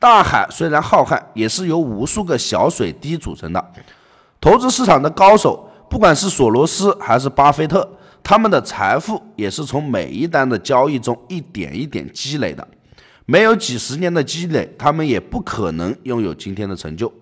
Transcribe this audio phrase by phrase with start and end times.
[0.00, 3.72] 大海虽然浩瀚，也是由无数个小水滴组成的。
[4.40, 7.88] 投资市场的高手，不管是索罗斯还是巴菲特，
[8.22, 12.66] 他们的财富也是从每一单的交易中一点一点积累的。
[13.26, 17.12] 没有几十年的积累，他们也不可能拥有今天的成就。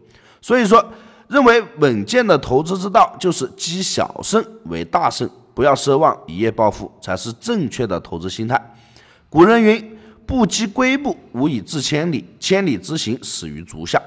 [0.43, 0.85] 所以说，
[1.29, 8.75] 认为稳健的投资之道就是积小胜为大胜，不要奢望一夜暴富，才是正确的投资心态。
[9.31, 9.96] 古人云。
[10.27, 14.03] 不积跬步，无以至千里；千里之行，始于足下。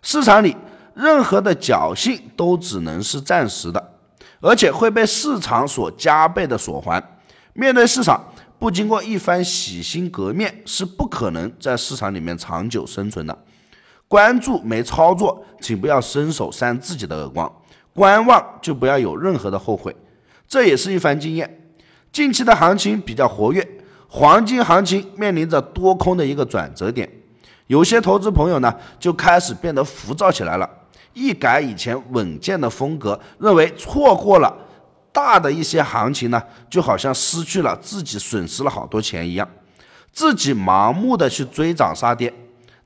[0.00, 0.56] 市场里
[0.94, 3.92] 任何的侥幸都只能是暂时的，
[4.40, 7.02] 而且会被市场所加倍的所还。
[7.52, 13.38] 面对市场，不经过一番洗心革面，是不可能在市场里面长久生存的。
[14.08, 17.46] 关注没操作，请不要伸手扇自己的耳光；
[17.94, 19.94] 观望就不要有任何的后悔。
[20.48, 21.74] 这也是一番经验。
[22.10, 23.66] 近期的行情比较活跃。
[24.14, 27.10] 黄金行情面临着多空的一个转折点，
[27.68, 30.68] 有些投资朋友呢就开始变得浮躁起来了，
[31.14, 34.54] 一改以前稳健的风格，认为错过了
[35.12, 39.48] 大的一些行情呢，就好像失去了自己损失了好多钱一样，
[40.12, 42.30] 自己盲目的去追涨杀跌。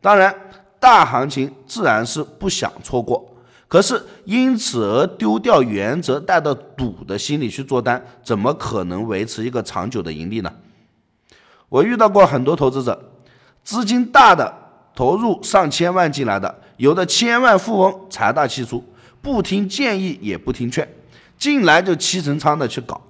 [0.01, 0.33] 当然，
[0.79, 3.29] 大行情自然是不想错过，
[3.67, 10.53] 可是因此而丢掉原则、带着赌的心理去做单，怎么可能维持一个长久的盈利呢？
[11.69, 12.99] 我遇到过很多投资者，
[13.65, 14.53] 资金大的
[14.95, 18.83] 投入上千万进来的，有的千万富翁财大气粗，
[19.21, 20.89] 不听建议也不听劝，
[21.37, 23.01] 进来就七成仓的去搞，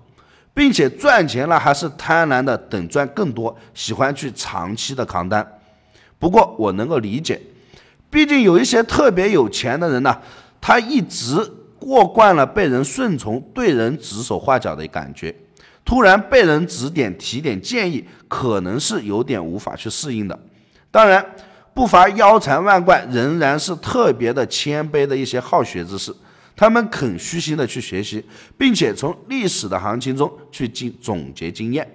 [0.55, 5.47] 并且赚钱了还是贪婪的等赚更多，喜欢去长期的扛单。
[6.19, 7.41] 不过我能够理解，
[8.09, 10.19] 毕竟有一些特别有钱的人呢，
[10.61, 11.37] 他一直
[11.79, 15.35] 过惯了被人顺从、对人指手画脚的感觉。
[15.87, 20.39] 突然被人指点提点建议，可能是有点无法去适应的。
[20.91, 21.25] 当然，
[21.73, 26.13] 不乏腰缠万贯，仍然是特别的谦卑的一些好学之士，
[26.57, 28.25] 他们肯虚心的去学习，
[28.59, 31.89] 并且从历史的行情中去经总结经验，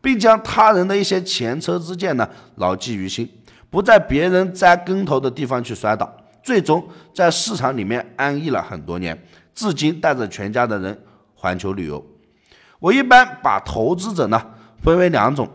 [0.00, 3.28] 并将他人的一些前车之鉴呢牢记于心，
[3.68, 6.14] 不在别人栽跟头的地方去摔倒，
[6.44, 9.20] 最终在市场里面安逸了很多年，
[9.52, 10.96] 至今带着全家的人
[11.34, 12.06] 环球旅游。
[12.82, 14.44] 我一般把投资者呢
[14.82, 15.48] 分为两种，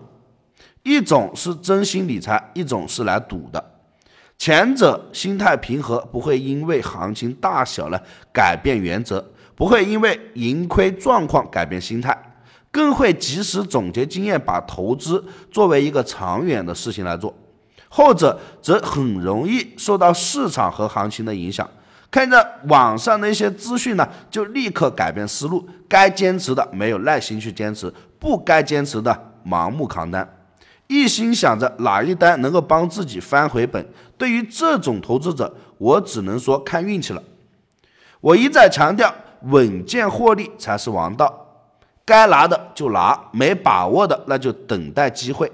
[0.82, 3.62] 一种是真心理财，一种是来赌的。
[4.38, 8.00] 前者心态平和，不会因为行情大小呢
[8.32, 12.18] 改变原则，不会因为盈亏状况改变心态，
[12.72, 15.22] 更会及时总结经验，把投资
[15.52, 17.36] 作为一个长远的事情来做。
[17.90, 21.70] 后者则很容易受到市场和行情的影响。
[22.10, 25.68] 看着网上的一些资讯呢，就立刻改变思路。
[25.90, 30.28] 该坚持的没有耐心去坚持，不该坚持的盲目扛单，
[30.88, 33.86] 一心想着哪一单能够帮自己翻回本。
[34.18, 37.22] 对于这种投资者，我只能说看运气了。
[38.20, 39.14] 我一再强调，
[39.44, 41.46] 稳健获利才是王道。
[42.04, 45.52] 该拿的就拿，没把握的那就等待机会。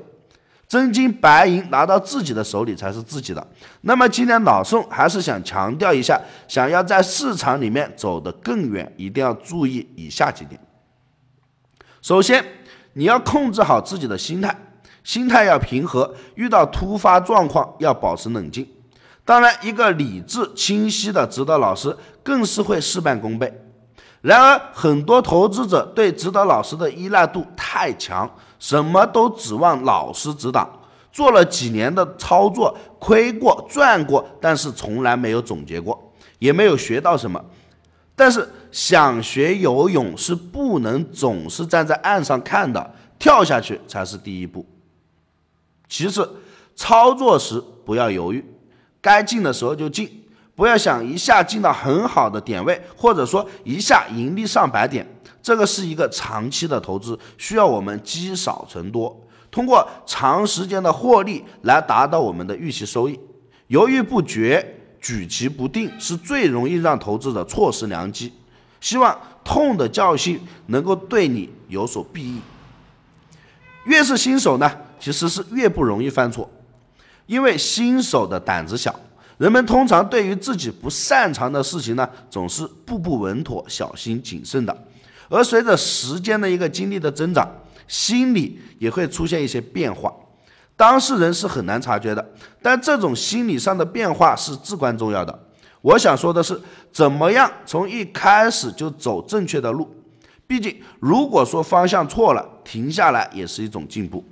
[0.74, 3.48] 真金白银拿到自己的手里才是自己的。
[3.82, 10.60] 那么今天老宋还是想强调一下，想要在市场里面走得更远，一定要注意以下几点。
[12.02, 12.44] 首先，
[12.94, 14.58] 你要控制好自己的心态，
[15.04, 18.68] 心态要平和，遇到突发状况要保持冷静。
[19.24, 23.63] 当然，一个理智清晰的指导老师更是会事半功倍。
[24.24, 28.28] 然而，很多投资者对指导老师的依赖度太强。
[28.58, 37.44] 什么都指望老师指导，做了几年的操作，亏过赚过，但是从来没有总结过，也没有学到什么。
[38.16, 44.66] 但是想学游泳是不能总是站在岸上看的，跳下去才是第一步。
[45.90, 46.38] 其次，
[46.74, 48.46] 操作时不要犹豫，
[49.02, 50.23] 该进的时候就进，
[50.64, 55.06] 不要想一下进到很好的点位，或者说一下盈利上百点。
[55.42, 59.14] 这个是一个长期的投资，需要我们积少成多，
[59.52, 63.20] 通过长时间的获利来达到我们的预期收益。
[63.68, 64.66] 犹豫不决、
[65.02, 68.32] 举棋不定，是最容易让投资者错失良机。
[68.80, 72.40] 希望痛的教训能够对你有所裨益。
[73.84, 76.50] 越是新手呢，其实是越不容易犯错，
[77.26, 78.98] 因为新手的胆子小，
[79.38, 84.78] 人们通常对于自己不擅长的事情呢，总是步步稳妥、小心谨慎的。
[85.30, 87.50] 而随着时间的一个经历的增长，
[87.88, 90.14] 心理也会出现一些变化，
[90.76, 92.26] 当事人是很难察觉的。
[92.62, 95.38] 但这种心理上的变化是至关重要的。
[95.82, 96.60] 我想说的是，
[96.92, 99.90] 怎么样从一开始就走正确的路？
[100.46, 104.24] 毕竟，如果说方向错了，停下来也是一种进步。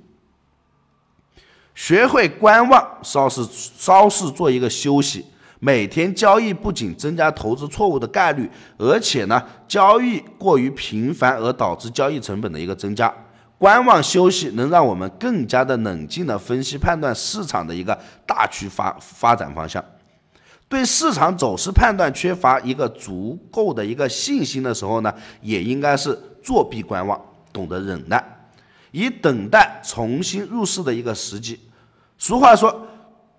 [1.74, 5.24] 学会观望，稍事稍事做一个休息。
[5.58, 13.12] 每天交易不仅增加投资错误的概率，而且呢，交易过于频繁而导致交易成本的一个增加。
[13.58, 17.96] 观望休息能让我们更加的冷静的分析判断市场的一个
[18.26, 19.82] 大趋发发展方向。
[20.68, 27.20] 对市场走势判断缺乏一个足够的一个信心的时候呢，也应该是作弊观望，
[27.52, 28.41] 懂得忍耐，
[28.92, 31.58] 以等待重新入市的一个时机。
[32.16, 32.86] 俗话说，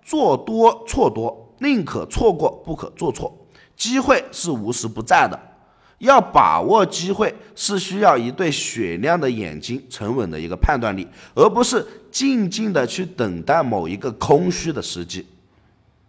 [0.04, 1.40] 做多错多。
[1.60, 3.32] 宁可错过，不可做错。
[3.76, 5.40] 机会是无时不在的，
[5.98, 15.26] 要把握机会是需要一对雪亮的眼睛、沉稳的一个判断力，而不是静静的去等待某一个空虚的时机。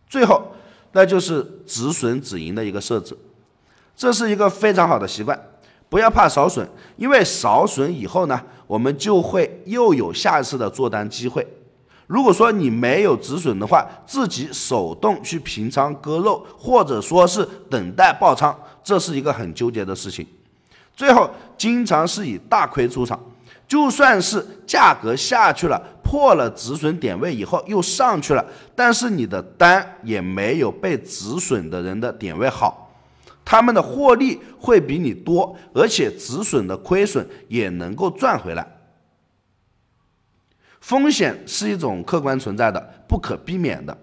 [0.09, 0.51] 最后，
[0.92, 3.15] 那就是止损止盈的一个设置，
[3.95, 5.39] 这是一个非常好的习惯。
[5.89, 6.67] 不要怕少损，
[6.97, 11.45] 因为少损以后呢，我们就会又有下一次的做单机会。
[12.07, 20.25] 如果说你没有止损的话，自己手动去平仓割肉，或者说是等待爆仓，这是一个很纠结的事情。
[20.95, 23.19] 最后经常是以大亏出场，
[23.67, 28.45] 就算是价格下去了，破了止损点位以后又上去了，
[28.75, 32.84] 但是你的单也没有被止损的人的点位好，
[33.45, 38.68] 他们的获利会比你多，而且止损的亏损也能够赚回来。
[40.81, 43.97] 风险是一种客观存在的、不可避免的，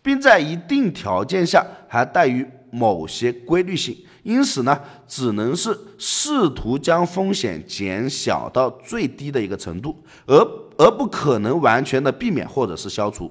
[0.00, 10.36] 并在一定条件下还带于某些规律性，因此呢，只能是试图将风险减小到最低的一个程度，而
[10.76, 13.30] 而不可能完全的避免或者是消除。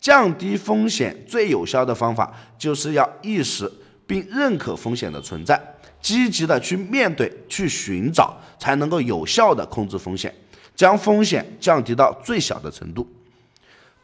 [0.00, 3.70] 降低风险最有效的方法，就是要意识
[4.08, 5.60] 并认可风险的存在，
[6.00, 10.34] 积极的去面对、去寻找，才能够有效的控制风险。
[10.74, 13.06] 将风险降低到最小的程度，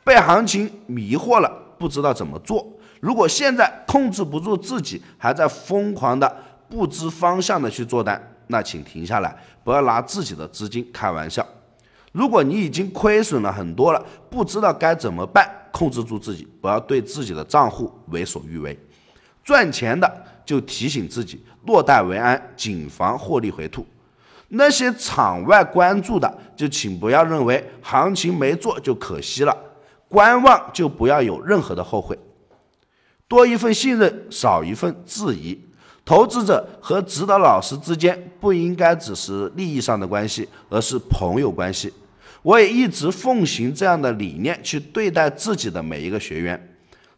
[0.02, 2.68] 被行情迷惑了，不知道怎么做。
[3.00, 6.36] 如果现在控制不住自己，还在疯狂的
[6.68, 11.46] 不知方向的去做单，那请停下来，不要拿自己的资金开玩笑。
[12.12, 18.78] 如果你已经亏损了很多了，不知道该怎么办，控制住自己，不要对自己的账户为所欲为。
[19.44, 23.86] 赚钱的就提醒自己，落袋为安，谨防获利回吐。
[24.48, 29.56] 那些场外关注的，就请不要认为行情没做就可惜了，
[30.08, 32.18] 观望就不要有任何的后悔。
[33.26, 35.58] 多一份信任，少一份质疑。
[36.04, 41.92] 投资者和指导老师之间不应该只是利益上的关系，而是朋友关系。
[42.42, 46.73] 我也一直奉行这样的理念去对待自己的每一个学员。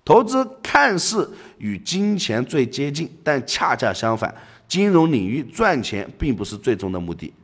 [0.06, 4.32] 投资看似与金钱最接近，但恰恰相反。
[4.68, 7.34] 金融领域赚钱并不是最终的目的，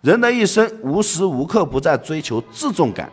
[0.00, 3.10] 人的一生无时无刻不在追求自重感。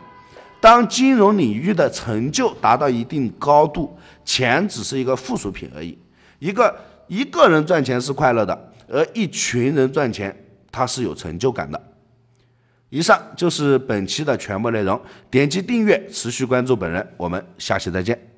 [0.58, 5.98] 当金融领域的成就达到一定高度，钱只是一个附属品而已。
[6.38, 6.74] 一个
[7.06, 10.34] 一个人赚钱是快乐的，而一群人赚钱，
[10.72, 11.78] 他是有成就感的。
[12.88, 14.98] 以上就是本期的全部内容，
[15.30, 18.33] 点击订阅，持续关注本人，我们下期再见。